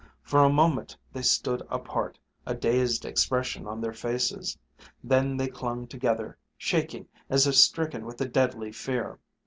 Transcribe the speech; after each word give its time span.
For 0.23 0.43
a 0.43 0.49
moment 0.49 0.97
they 1.13 1.21
stood 1.21 1.61
apart, 1.69 2.17
a 2.47 2.55
dazed 2.55 3.05
expression 3.05 3.67
on 3.67 3.81
their 3.81 3.93
faces. 3.93 4.57
Then 5.03 5.37
they 5.37 5.47
clung 5.47 5.85
together, 5.85 6.39
shaking 6.57 7.07
as 7.29 7.45
if 7.45 7.53
stricken 7.53 8.07
with 8.07 8.19
a 8.19 8.25
deadly 8.25 8.71
fear. 8.71 9.19